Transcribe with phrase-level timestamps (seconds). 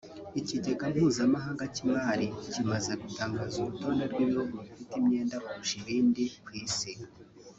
[0.39, 6.91] Ikigega mpuzamahanga cy’imari kimaze gutangaza urutonde rw’ibihugu bifite imyenda kurusha ibindi ku isi